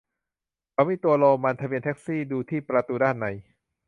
[0.73, 3.27] เขามีตัวโรมัน ทะเบียนแท็กซี่ ดูที่ประตูด้านใน